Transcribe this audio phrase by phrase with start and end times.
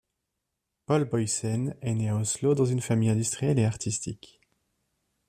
[0.87, 4.41] Paul Boyesen est né à Oslo dans une famille industrielle et artistique.